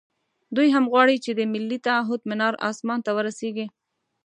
دوی 0.55 0.67
هم 0.75 0.85
غواړي 0.91 1.15
چې 1.25 1.31
د 1.33 1.41
ملي 1.53 1.79
تعهُد 1.87 2.21
منار 2.29 2.53
اسمان 2.69 2.99
ته 3.05 3.11
ورسېږي. 3.17 3.67